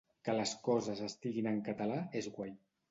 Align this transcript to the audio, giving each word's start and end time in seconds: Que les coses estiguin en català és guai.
Que 0.29 0.33
les 0.39 0.53
coses 0.69 1.03
estiguin 1.11 1.51
en 1.53 1.63
català 1.71 2.03
és 2.23 2.35
guai. 2.39 2.59